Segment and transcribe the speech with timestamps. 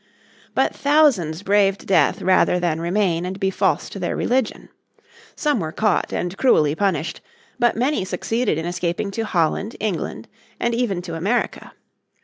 [0.55, 4.69] But thousands braved death rather than remain and be false to their religion.
[5.35, 7.21] Some were caught and cruelly punished,
[7.59, 10.27] but many succeeded in escaping to Holland, England
[10.59, 11.73] and even to America.